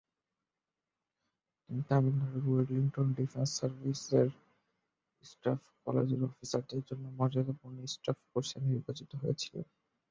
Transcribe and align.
তিনি 1.63 1.81
তামিলনাড়ুর 1.89 2.45
Wellington, 2.49 3.07
defence 3.17 3.49
services 3.59 4.31
staff 5.23 5.59
কলেজের 5.83 6.21
অফিসারদের 6.29 6.81
জন্য 6.89 7.05
মর্যাদাপূর্ণ 7.19 7.77
স্টাফ 7.93 8.17
কোর্সে 8.31 8.57
নির্বাচিত 8.67 9.11
হয়েছিলেন। 9.21 9.65